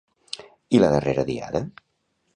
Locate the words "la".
0.83-0.89